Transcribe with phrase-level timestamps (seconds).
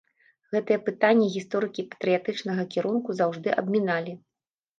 [0.53, 4.17] Гэтае пытанне гісторыкі патрыятычнага кірунку заўжды абміналі.